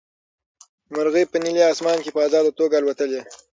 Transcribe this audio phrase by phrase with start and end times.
[0.93, 3.21] مرغۍ په نیلي اسمان کې په ازاده توګه الوتلې.